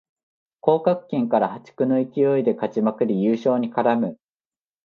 [0.61, 4.17] 降格圏から破竹の勢いで勝ちまくり優勝に絡む